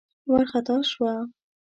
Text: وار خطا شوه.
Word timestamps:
وار 0.29 0.45
خطا 0.51 0.77
شوه. 0.89 1.13